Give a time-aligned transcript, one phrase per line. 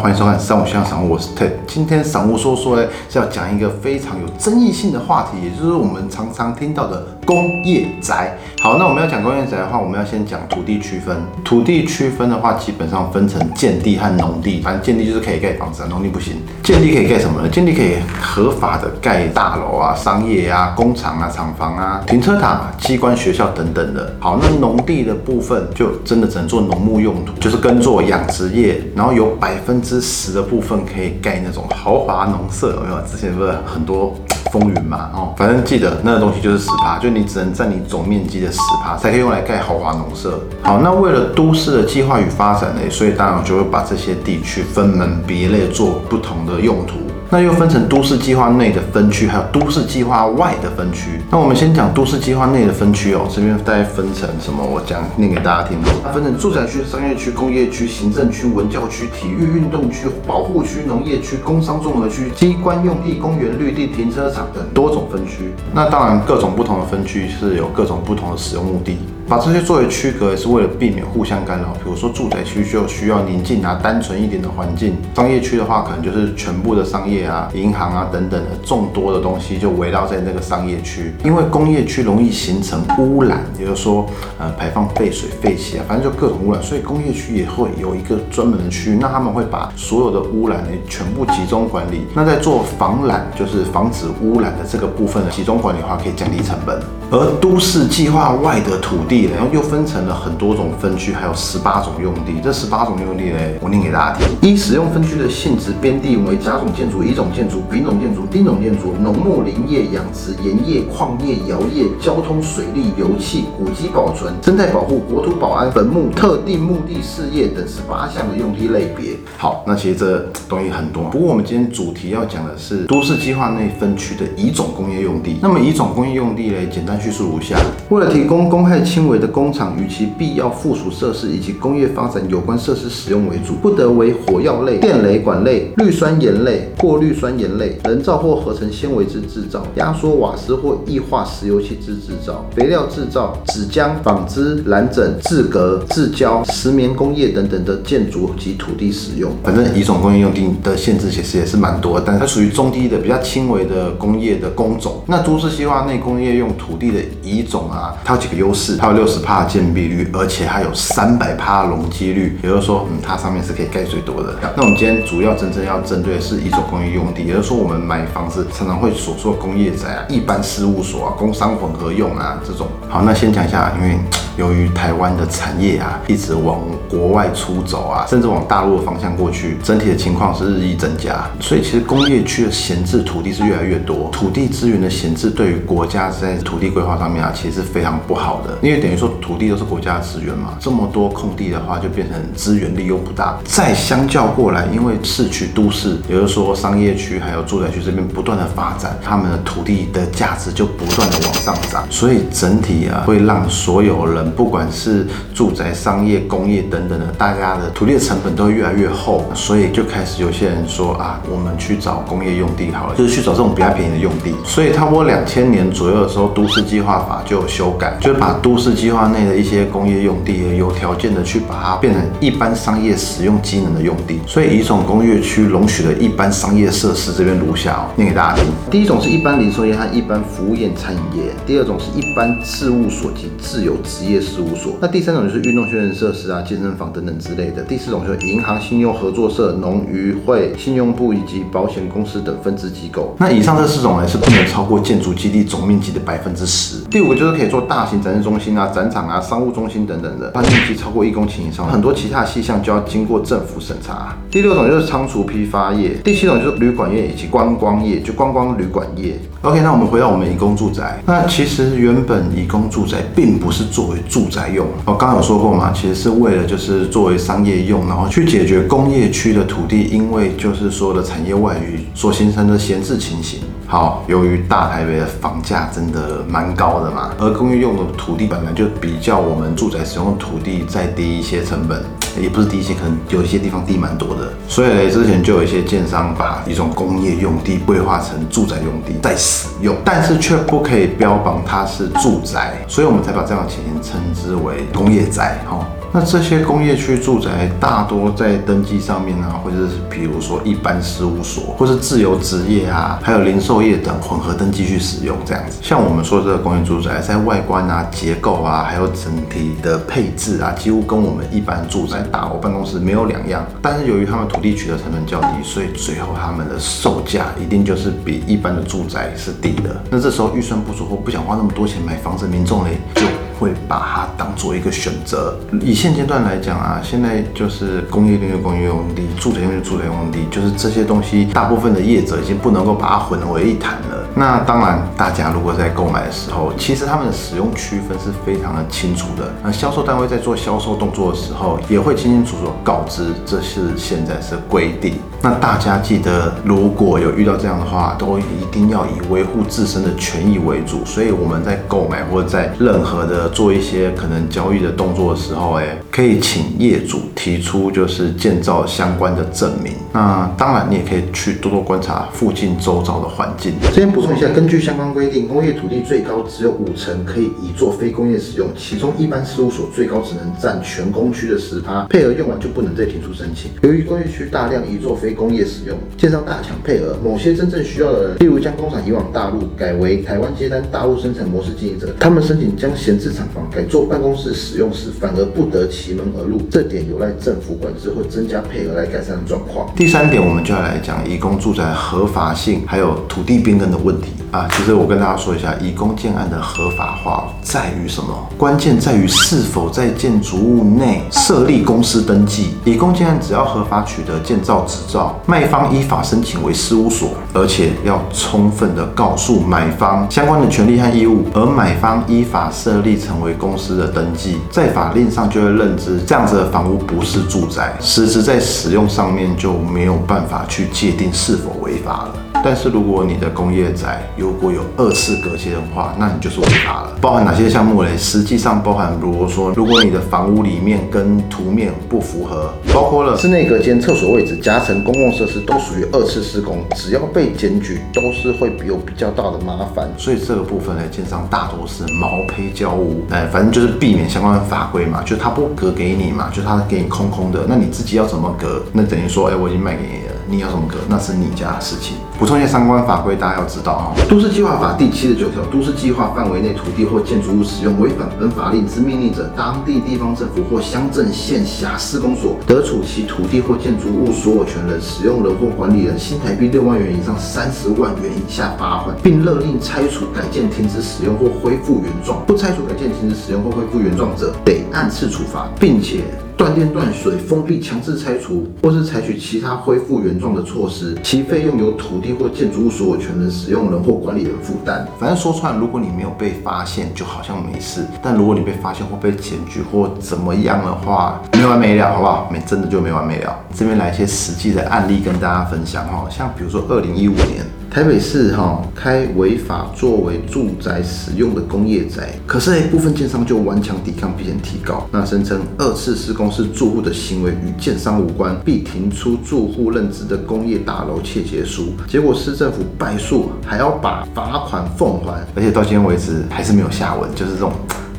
[0.00, 1.50] 欢迎收看《三五香赏物》，我是 Ted。
[1.66, 7.36] 今天赏物说说呢是要讲一个非常有争议性的话题，也就是我们常常听到的工
[7.66, 8.34] 业宅。
[8.62, 11.18] 好，那我们要讲工业宅的话，我们要先讲土地区分。
[11.44, 14.62] 土地区分的话，基本上分成建地和农地。
[14.62, 16.36] 反正建地就是可以盖房子，农地不行。
[16.62, 17.48] 建地可以盖什么呢？
[17.50, 24.14] 建地可以合法的盖大楼啊、商业啊、工厂啊、厂房啊、停车场、机关、学校等等的。
[24.18, 33.00] 好，那农地的部分就真的只能做农牧用途，就是耕作养殖业，然后有百分之之十的部分可以盖那种豪华农舍，有没有？
[33.00, 34.14] 之前不是很多
[34.52, 35.10] 风云嘛？
[35.12, 40.38] 哦，反正记得那个东西就是十趴，就你只能占你总面积的十趴，才可以用来盖豪华农舍。
[40.62, 46.94] 好，那为了都市的计划与发展呢，所以当然就会把这些地区分门别类做不同的用途。
[47.32, 51.22] 那又分成都市计划内的分区，还有都市计划外的分区。
[51.30, 54.60] 那我们先讲都市计划内的分区哦，这边大概分成什么？
[54.64, 55.78] 我讲念给大家听。
[56.02, 65.54] 它分成住宅区、商业区、工业区、行政区、文教区、体育运动区、保护区、农业区、工商综合区、机关用地、公园、绿地、停车场等多种分区。
[65.72, 68.98] 那当然，各种不同的分区是有各种不同的使用目的。
[69.30, 71.68] 把这些作为区隔，也是为了避免互相干扰。
[71.74, 81.14] 比如说住宅区就需要宁静啊、单纯一点的环境；商业区的话，可能就是全部的商业啊、银行啊等等的众多的东西就围绕在那个商业区。
[81.24, 84.04] 因为工业区容易形成污染，也就是说，
[84.36, 88.98] 呃，排放废水、废气啊，反正就各种污染，所以工业区也会有一个专门的区域。
[89.00, 92.04] 那他们会把所有的污染呢全部集中管理。
[92.14, 96.82] 那在做防染，就是防止污染的这个部分的集中管理的话，可以降低成本。
[97.12, 102.34] 而都市计划外的土地，然后又分成了很多种分区，还有十八种用地。
[102.40, 119.16] 这十八种用地呢，我念给大家听：一、使用分区的性质编地为甲种建筑、乙种建筑、丙种建筑、丁种建筑、农牧林业、养殖、盐业、矿业、窑业、交通、水利、油气、古迹保存、生态保护、国土保安、坟墓、特定墓地事业等十八项的用地类别。
[119.36, 125.40] 好，那其实这东西很多，不过我们今天主题要讲的是都市计划内分区的乙种工业用地。
[125.42, 126.99] 那么乙种工业用地呢，简单。
[127.00, 127.56] 叙述如下：
[127.88, 149.32] 为了提供公害轻微的工厂与其必要附属设施以及工业发展有关设施使用为主，不得为火药类、电雷管类、氯酸盐类、过氯酸盐类、人造或合成纤维之制造、压缩瓦斯或液化石油气之制造、肥料制造、纸浆、纺织、蓝枕、制革、制胶、石棉工业等等的建筑及土地使用。
[149.42, 155.02] 反正乙种工业用地的限制其实也是蛮多，但它属于中低的、比较轻微的工业的工种。
[155.06, 156.89] 那都市计划内工业用土地。
[156.92, 164.34] 的乙种啊，它有几个优势，它有六十帕的建蔽率，而且它有三百帕的容积率，也就是说，嗯，它上面是可以盖最多的。
[164.56, 172.66] 那我们今天主要真正要针对的是乙种工业用地，也就是说，我们买房子常常会所说工业宅啊、一般事务所啊、工商混合用啊这种。
[172.88, 173.98] 好，那先讲一下，因为。
[174.40, 181.28] 由于台湾的产业啊一直往国外出走啊，甚至往大陆的方向过去，整体的情况是日益增加。
[181.40, 188.56] 所以其实工业区的闲置土地是越来越多，土地资源的闲置对于国家在土地规划上面啊，其实是非常不好的。
[188.62, 193.38] 因为等于说土地都是国家的资源嘛，这么多空地的话，就变成资源利用不大。
[193.44, 204.29] 再相较过来，因为市区都市，也就是说商业区还有住宅区这边不断的发展，他们的土地的价值就不断的往上涨，所以整体啊会让所有人。
[204.30, 214.34] 不管是住宅、商业、工业等等的，大家的土地的成本都会越来越厚，所以就开始有些人说啊，我们去找工业用地好了，就是去找这种比较便宜的用地。
[214.44, 224.20] 所以差不多两千年左右的时候，都市计划法就有修改，就把都市计划内的一些工业用地有条件的去把它变成一般商业使用机能的用地。
[224.26, 228.44] 所以乙种工业区容许的一般商业设施这边如下哦，念给大家听。
[228.70, 234.19] 第一种是一般零售业和一般服务业、餐饮业；第二种是一般事务所及自有职业。
[234.20, 237.62] 事务所，那第三种就是运动训练设施啊、健身房等等之类的。
[237.62, 243.14] 第四种就是银行、信用合作社、农渔会、信用部以及保险公司等分支机构。
[243.18, 246.84] 那以上这四种呢，是不能超过建筑基地总面积的百分之十。
[246.90, 254.16] 第五个就是可以做大型展示中心啊、展场啊、商务中心等等的，它面积超过一公顷以上，很多其他细项就要经过政府审查。
[254.30, 259.18] 第六种就是仓储批发业，第七种就是旅馆业以及观光业，就观光旅馆业。
[259.42, 273.40] OK，那我们回到我们以工住宅，那其实原本以工住宅并不是作为住宅用，我刚刚有说过嘛，其实是为了就是作为商业用，然后去解决工业区的土地因为就是说的产业外移所形成的闲置情形。
[273.66, 281.82] 好，由于大台北的房价真的蛮高的嘛，而工业用的土地本来就比较我们住宅使用的土地再低一些成本。
[282.18, 295.38] 也不是低一些，可能有一些地方地蛮多的，所以之前就有一些建商把一种工业用地规划成住宅用地在使用，但是却不可以标榜它是住宅，所以我们才把这样的情形称之为工业宅。
[295.48, 295.66] 哈。
[295.92, 305.58] 那这些工业区住宅大多在登记上面啊，或者是比如说一般事务所，或是自由职业啊，还有零售业等混合登记去使用这样子。
[305.60, 313.44] 像我们说这个工业住宅，在外观啊、结构啊，还有整体的配置啊，几乎跟我们一般住宅大楼办公室没有两样。
[313.60, 319.76] 但是由于他们土地取得成本较低，所以最后他们的售价一定就是比一般的住宅是低的。
[319.90, 323.02] 那这时候预算不足或不想花那么多钱买房子，民众嘞就。
[323.40, 325.34] 会把它当做一个选择。
[325.62, 334.06] 以现阶段来讲啊，现在就是工业用地、工业用地，住宅用地、住宅用地，就是这些东西，大部分的业者已经不能够把它混为一谈了。
[334.14, 339.32] 那当然，大家如果在购买的时候，其实他们的使用区分是非常的清楚的。
[339.42, 344.94] 那销售单位在做销售动作的时候，也会清清楚楚告知这是现在是规定。
[345.22, 350.84] 那大家记得，如果有遇到这样的话，都一定要以维护自身的权益为主。
[350.84, 359.72] 所以我们在购买或者在任何的做一些可能交易的动作的时候，哎，可以请业主提出就是建造相关的证明。
[359.92, 363.54] 那当然，你也可以去多多观察附近周遭的环境。
[363.72, 373.50] 先补充一下，根据相关规定，工业土地最高只有五成可以以做非工业使用，其中一般事务所最高只能占全工区的十趴，配额用完就不能再提出申请。
[373.62, 386.40] 由于工业区大量以做非工业使用，建商大抢配额，某些真正需要的，例如将工厂移往大陆，改为台湾接单大陆生产模式经营者，他们申请将闲置房改做办公室使用时，反而不得其门而入。
[386.50, 389.68] 这点有赖政府管制或增加配额来改善状况。
[389.76, 394.48] 第三点，我们就要来讲以工住宅合法性，还有土地变更的问题啊。
[394.52, 398.28] 其实我跟大家说一下，以工建案的合法化在于什么？
[398.36, 402.54] 关键在于是否在建筑物内设立公司登记。
[402.64, 405.20] 以工建案只要合法取得建造执照。
[405.26, 422.29] 卖方依法申请为事务所，而且要充分的告诉买方相关的权利和义务，而买方依法设立成为公司的登记，在法令上就会认知这样子的房屋不是住宅，实质在使用上面就没有办法去界定是否违法了。
[422.42, 426.96] 但是如果你的工业宅如果有二次隔间的话，那你就是违法了。
[427.00, 427.90] 包含哪些项目嘞？
[427.98, 439.90] 实际上包含，如果说如果你的房屋里面跟图面不符合，包括了室内隔间、厕所位置、夹层、公共设施都属于二次施工，只要被检举，都是会有比较大的麻烦。
[439.98, 448.62] 所以这个部分呢，建商大多是毛坯交屋，哎，反正就是避免相关的法规嘛，就他不隔给你嘛，就他给你空空的，那你自己要怎么隔？
[448.72, 450.14] 那等于说，哎，我已经卖给你了。
[450.26, 451.96] 你要怎么隔，那是你家的事情。
[452.20, 453.94] 补充一些相关法规，大家要知道哈。
[454.06, 472.22] 都市计划法第七十九条，都市计划范围内土地或建筑物使用违反本法令之命令者，当地地方政府或乡镇县辖施工所得处其土地或建筑物所有权人、使用人或管理人新台币六万元以上三十万元以下罚款，并勒令拆除、改建、停止使用或恢复原状。
[472.26, 476.02] 不拆除、改建、停止使用或恢复原状者，得按次处罚，并且。
[476.36, 484.86] 断电断水、封闭、强制拆除，或是采取其他恢复原状的措施，其费用由土地或建筑物所有权人、使用人或管理人负担。
[484.98, 492.28] 反正说穿，如果你没有被发现，就好像没事；但如果你被发现或被检举或怎么样的话，没完没了，好不好？
[492.32, 493.36] 没真的就没完没了。
[493.54, 497.44] 这边来一些实际的案例跟大家分享哈，像比如说二零一五年。
[497.70, 511.66] 台北市哈开违法作为住宅使用的工业宅，可是部分建商就顽强抵抗，并且提告，那声称二次施工是住户的行为与建商无关，必停出住户任职的工业大楼切结书。
[511.86, 517.52] 结果市政府败诉，还要把罚款奉还，而且到今天为止还是没有下文，就是这种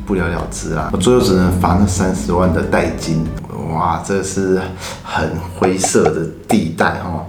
[0.04, 0.90] 不了了之啦。
[0.92, 3.24] 我最后只能罚那三十万的代金，
[3.72, 4.60] 哇，这是
[5.02, 7.24] 很灰色的地带哈。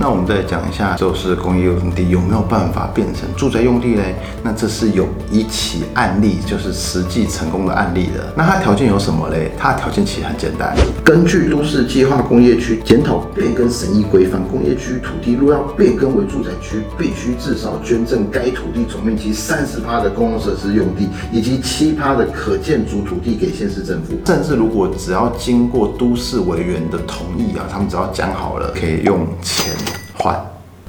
[0.00, 4.14] 那我们再讲一下，就是工业用地有没有办法变成住宅用地嘞？
[4.42, 8.32] 那这是有一起案例，就是实际成功的案例的。
[8.34, 9.52] 那它条件有什么嘞？
[9.58, 24.14] 它的条件其实很简单，根据都市计划工业区检讨变更审议规范，工业区土地若要变更为住宅区，必须至少捐赠该土地总面积三十趴的公共设施用地，以及七趴的可建筑土地给县市政府。
[24.24, 29.74] 甚至如果只要经过都市委员的同意啊，他们只要讲好了，可以用钱。
[30.22, 30.38] 换，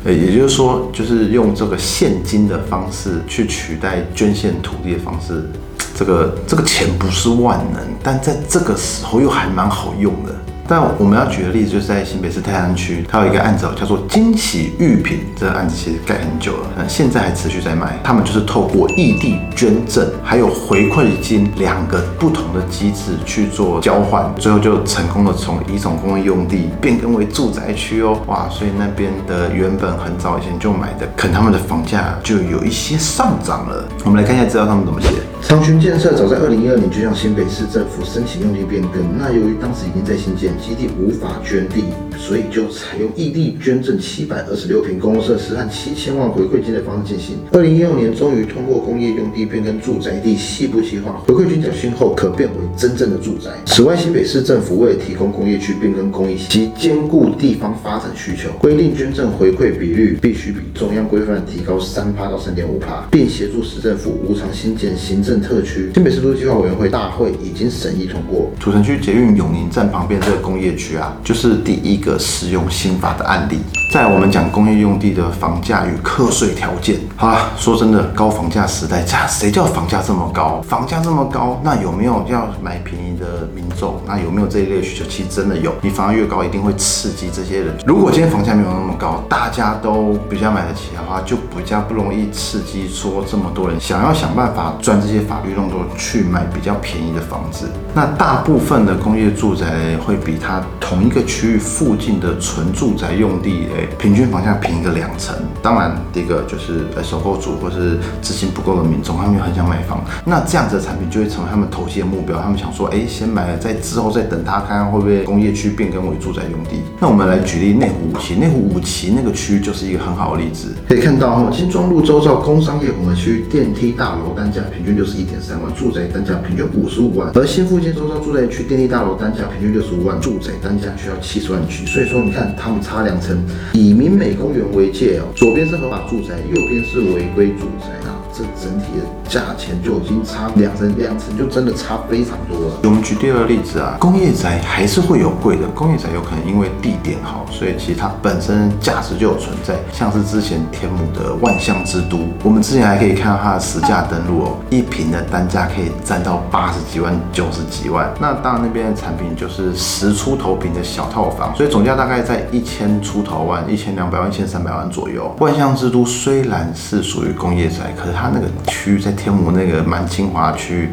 [0.04, 5.50] 呃，也就是说，就是用这个现金的方式去取代捐献土地的方式，
[5.96, 10.36] 这个这个钱不是万能，但在这个时候又还蛮好用的。
[10.72, 18.00] 但我们要举的例子就是在新北市泰安区，它有一个案子叫做惊喜玉品，这个案子其实盖很久了，嗯，现在还持续在卖。
[18.02, 33.86] 他们就是透过异地捐赠还有回馈金两个不同的机制去做交换，最后就成功的从一种公共用地变更为住宅区哦，哇，所以那边的原本很早以前就买的，可能他们的房价就有一些上涨了。
[34.06, 35.10] 我们来看一下资料他们怎么写。
[35.42, 41.84] 长群建设早在二零一二年就向新北市政府申请用地变更，那由于当时已经在新建基地，无法捐地，
[42.18, 47.36] 所以就采用异地捐赠七百二十六平公共设施和七千万回馈金的方式进行。
[47.52, 53.52] 二零一六年终于通过工业用地变更住宅地细部计划，回馈金缴清后可变为真正的住宅。
[53.66, 65.90] 此外，新北市政府为了提供工业区变更公益及兼顾地方发展需求，规定捐赠回馈比率必须比中央规范提高三趴到三点五趴，并协助市政府无偿新建行政政特区。
[65.94, 68.52] 新北市都市计划委员会大会已经审议通过。
[68.60, 73.60] 土城区捷运永宁站旁边这个工业区啊，就是第一个使用新法的案例。
[73.94, 80.62] 在我们讲工业用地的房价与课税条件，好了，说真的，高房价时代，价 谁叫房价这么高？
[80.62, 84.02] 房价这么高，那有没有要买便宜的民众？
[84.06, 85.10] 那有没有这一类需求？
[85.10, 87.74] 其实真的有，你房价越高，一定会刺激这些人。
[87.86, 97.70] 如果今天房价没有那么高，大家都比较买得起的话，就比较不容易刺激说这么多人想要想办法赚这些法律动作去买比较便宜的房子。
[97.94, 105.36] 那大部分的工业住宅会比它同一个区域附近的纯住宅用地，诶，平均房价便宜个两成。
[105.62, 112.40] 当然，第一个就是呃收购主或是资金不够的民众，他们又很想买房，那这样子的产品就会成为他们投机的目标。
[112.42, 116.82] 他们想说，哎，先买了，再之后再等它，看看会不会工业区变更为住宅用地。
[117.00, 120.70] 那我们来举例内湖五期，内湖五期那个区域就是一个很好的例子。
[120.88, 131.86] 可以看到哈，新庄路周遭工商业混合区电梯大楼单价平均就是一点三万，住宅单价平均五十五万；而新附近周遭住宅区电梯大楼单价平均六十五万，住宅单价需要七十万起。
[131.86, 133.38] 所以说，你看他们差两层。
[133.74, 142.76] 以明美公园为界哦，左边是合法住宅，右边是违规住宅啊，这整体的价钱就已经差两层，两层就真的差非常多了。
[142.84, 149.76] 我们举第二个例子啊，工业宅还是会有贵的，工业宅有可能因为地点好，所以其实它本身价值就有存在。
[149.92, 158.12] 像是之前天母的万象之都，我们之前还可以看到它的实价登录哦，一平的单价可以占到八十几万、九十几万。
[158.20, 165.34] 那当然那边的产品就是十出头平的小套房，所以总价大概在一千出头万、一千两百万、一千三百万左右。
[165.40, 170.90] 万象之都虽然是属于工业宅，可是它它那个区域在天母那个蛮清华区域。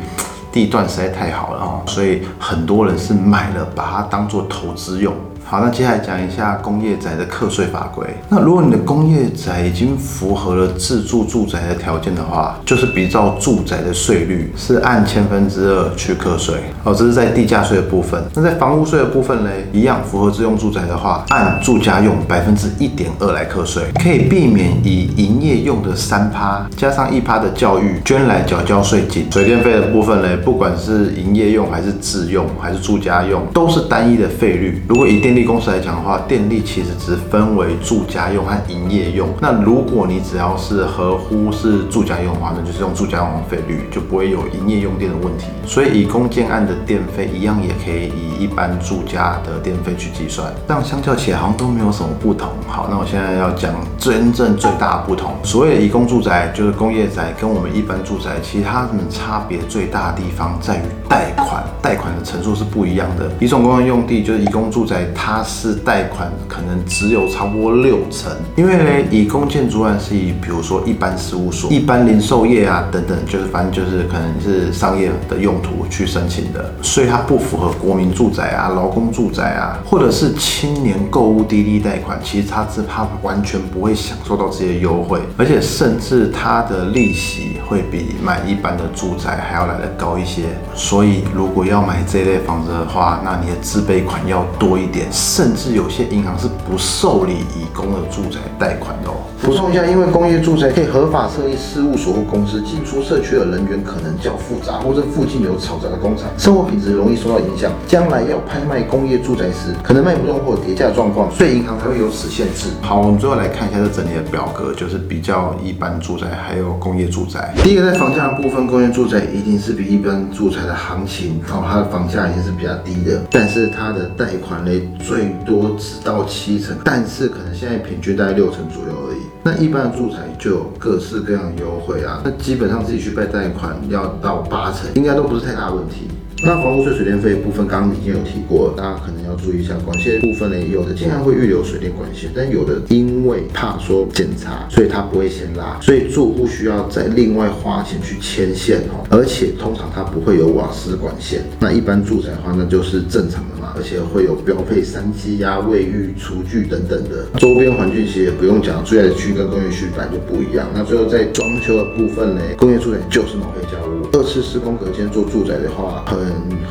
[0.50, 5.14] 地段实在太好了哦，所以很多人是买了，把它当做投资用。
[5.50, 8.07] 好，那接下来讲一下工业宅的课税法规。
[8.28, 16.57] 那如果你的工业宅已经符合了自住住宅的条件的话，就是比照住宅的税率是按千分之二去课税。
[16.85, 18.23] 哦，这是在地价税的部分。
[18.35, 29.26] 那在房屋税的部分嘞，一样符合自用住宅的话，按住家用百分之一点二来课税，可以避免以营业用的三趴加上一趴的教育捐来缴交税金。
[29.33, 34.83] 水电费的部分嘞，不管是营业用还是自用还是住家用，都是单一的费率。
[34.87, 39.28] 如果以电力公司来讲的话，电力其实只分为住家用和营业用。
[39.40, 45.47] 那如果你只要是合乎是住家用的话，那就是用住家用费率，就不会有营业用电的问题。
[45.64, 50.52] 所以以公建案的电费一样，也可以以一般住家的电费去计算。
[50.66, 52.49] 这样相较起来好像都没有什么不同。
[52.66, 55.35] 好，那我现在要讲真正最大的不同。
[55.45, 63.30] 所谓的以公住宅就是工业宅，跟我们一般住宅，其实它们差别最大的地方在于贷款，贷款的层数是不一样的。
[63.38, 90.44] 一种公用用地就是以公住宅，它它是贷款可能只有差不多六成，因为呢，以公建筑案是以比如说一般事务所、一般零售业啊等等，就是反正就是可能是商业的用途去申请的，所以它不符合国民住宅啊、劳工住宅啊，或者是青年购物低利贷款，其实它是它完全不会享受到这些优惠，而且甚至它的利息会比买一般的住宅还要来得高一些。
[90.75, 99.14] 所以如果要买这类房子的话，那你的自备款要多一点，甚至有些银行是不受理以公的住宅贷款的哦。
[99.42, 107.72] 补充一下，因为工业住宅可以合法设立事务所或公司，进出社区的人员可能较复杂，或者附近有嘈杂的工厂，生活品质容易受到影响。
[107.88, 112.68] 将来要拍卖工业住宅时，可能卖不动或跌价状况，所以银行才会有此限制。
[112.80, 117.52] 好，我们最后来看一下这整体的表格，就是比较一般住宅还有工业住宅。
[117.64, 129.20] 第一个在房价的部分，工业住宅一定是比一般住宅的行情，然后它的房价一定是比较低的，但是它的贷款嘞最多只到七成，但是可能现在平均大概六成左右而已。
[129.42, 136.08] 那一般的住宅就有各式各样的优惠啊，那基本上自己去办贷款要到八成，应该都不是太大问题。
[136.40, 151.42] 那房屋税、水电费部分，刚刚已经有提过，大家可能要注意一下管线部分呢，有的经常会预留水电管线，但有的因为怕说检查，所以它不会先拉，所以住户需要再另外花钱去牵线哦，而且通常它不会有瓦斯管线。
[151.59, 160.68] 那一般住宅的话，那就是正常的嘛，而且会有标配三机呀、卫浴、厨具等等的，周边环境其实也不用讲，住宅区跟工业区本来就不一样。
[160.73, 166.18] 那最后在装修的部分呢，工业住宅就是毛坯交屋，二次施工隔间做住宅的话，很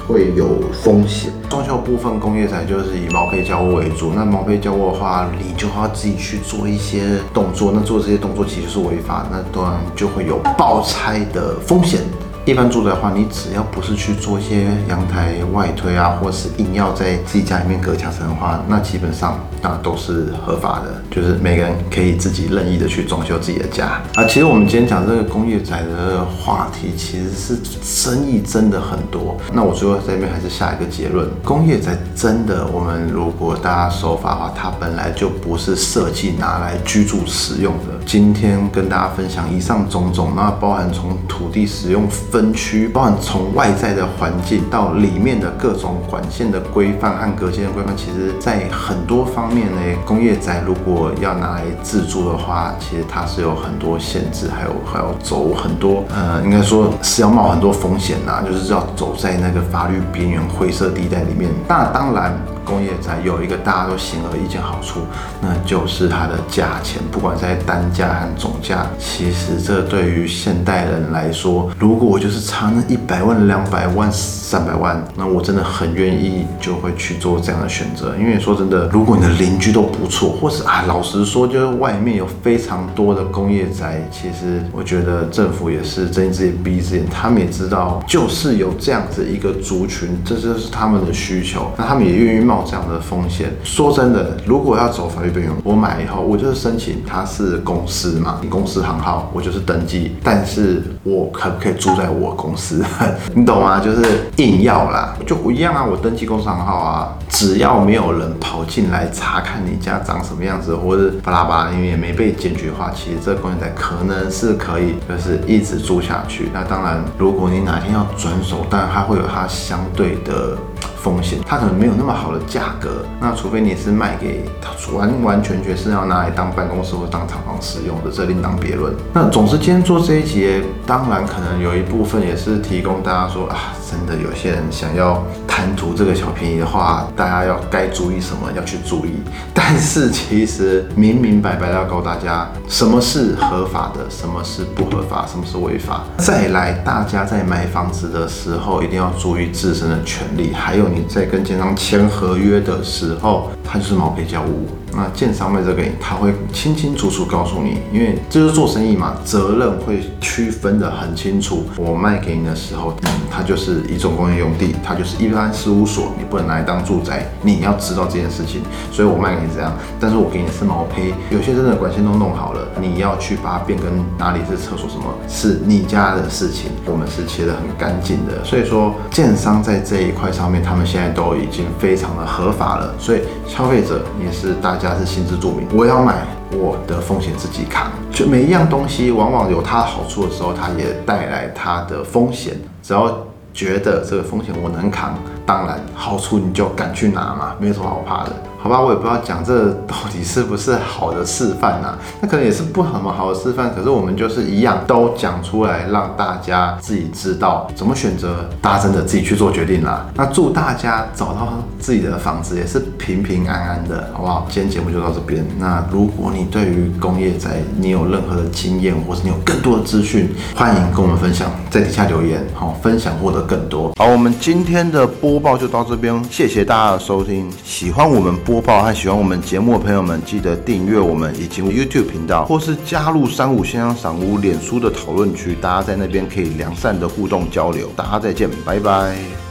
[0.08, 1.32] 会有风险。
[1.50, 12.02] 装修部分工业宅就是以毛坯交屋为主，那毛坯交屋的话，你就要自己去做一些动作，那做这些动作其实是违法，那当然就会有爆拆的风险。
[12.48, 24.24] 一般住宅的话，你只要不是去做一些阳台外推啊，或是硬要在自己家里面隔墙层的话，那基本上那都是合法的，就是每个人可以自己任意的去装修自己的家啊。
[24.24, 27.58] 其实我们今天讲这个工业宅的话题，其实是
[28.06, 29.36] 争议真的很多。
[29.52, 38.00] 那我最后这边还是下一个结论：工业宅真的，我们如果大家守法的话，它本来就不是设计拿来居住使用的。
[38.06, 61.50] 今天跟大家分享以上种种，那包含从土地使用分分区，包含从外在的环境到里面的各种管线的规范和隔间的规范，其实在很多方面呢，工业宅如果要拿来自住的话，其实它是有很多限制，还有还要走很多，呃，应该说是要冒很多风险呐，就是要走在那个法律边缘灰色地带里面。
[61.68, 62.38] 那当然。
[62.68, 65.00] 工业宅有一个大家都显而易见好处，
[65.42, 78.14] 那就是它的价钱，不管在单价和总价，其实这对于现代人来说，如果我就是差那一百万、两百万、三百万，那我真的很愿意就会去做这样的选择。
[78.20, 92.57] 因为说真的，如果你的邻居都不错，或是啊，老实说，就是外面有非常多的工业宅，其实我觉得政府也是睁一只眼闭一只眼，他们也知道，就是有这样子一个族群，这就是他们的需求，那他们也愿意冒。
[92.66, 102.84] 这样的风险，说真的，如果要走法律边缘，我买以后，我就是申请，它是公司嘛，你公司行号，我就是登记，但是我可不可以住在我公司？
[103.34, 103.80] 你懂吗？
[103.80, 116.50] 就是硬要啦，就不一样啊，我登记公司行号啊，只要没有人跑进来查看你家长什么样子，或者巴拉巴拉，因为也没被检举的话，其实这个公园仔可能是可以，就是一直住下去。
[116.54, 120.58] 那当然，如果你哪天要转手，但它会有它相对的。
[120.96, 124.46] 风险，它可能没有那么好的价格，那除非你是卖给
[124.94, 128.94] 完完全全是要拿来当办公室或当厂房使用的，这另当别论。
[129.14, 139.16] 那总之今天做这一节，当然可能有一部分也是提供大家说啊，真的有些人想要贪图这个小便宜的话，大家要该注意什么要去注意。
[139.54, 146.04] 但是其实明明白白的要告诉大家，什么是合法的，什么是不合法，什么是违法。
[146.18, 150.88] 再来，大家在买房子的时候一定要注意自身的权利，还有。
[150.88, 154.77] 你在跟建商签合约的时候，它就是毛坯交屋。
[154.94, 161.66] 那建商卖这个，他会清清楚楚告诉你，因为这是做生意嘛，责任会区分的很清楚。
[161.78, 167.28] 我卖给你的时候，嗯，它就是一种工业用地，它就是一般事务所，你不能拿来当住宅。
[167.42, 178.44] 你要知道这件事情，所以我卖给你这样，但是我给你是毛坯，有些真的管线都弄好了，你要去把它变更哪里是厕所，什么是你家的事情，我们是切得很干净的。
[178.44, 184.88] 所以说，建商在这一块上面，他们现在都已经非常的合法了，所以消费者也是大家。
[184.88, 187.92] 家是心知肚明，我要买，我的风险自己扛。
[188.10, 192.54] 就每一样东西，往往有它好处的时候，它也带来它的风险。
[192.82, 193.14] 只要
[193.54, 198.32] 觉得这个风险我能扛，当然好处你就敢去拿嘛，没有什么好怕的。
[198.68, 201.98] 好吧，我也不知道讲这到底是不是好的示范呐？
[202.20, 203.74] 那可能也是不怎么好的示范。
[203.74, 210.06] 可是我们就是一样都讲出来，让大家自己知道怎么选择，大家真的自己去做决定啦。
[210.16, 214.46] 那祝大家找到自己的房子也是平平安安的，好不好？
[214.50, 215.46] 今天节目就到这边。
[215.58, 223.94] 那如果你对于工业宅你有任何的经验，或是你有更多的资讯，欢迎跟我们分享，在底下留言，好，分享获得更多。
[223.98, 227.50] 好，我们今天的播报就到这边，谢谢大家的收听。
[227.64, 228.57] 喜欢我们播。
[228.62, 237.90] 播和喜欢我们节目的朋友们，记得订阅我们以及 YouTube 频道，或是加入三五先生赏屋脸书的讨论区，大家在那边可以良善的互动交流。
[237.96, 239.47] 大家再见，拜拜。